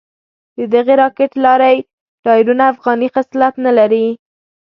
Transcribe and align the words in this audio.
ددغې 0.71 0.95
راکېټ 1.01 1.31
لارۍ 1.43 1.77
ټایرونه 2.23 2.63
افغاني 2.73 3.07
خصلت 3.15 3.53
نه 3.65 3.71
لري. 3.77 4.05